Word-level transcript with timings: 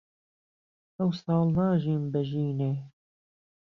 ئەوساڵ 0.97 1.41
ناژیم 1.57 2.03
بە 2.11 2.21
ژینێ 2.29 2.73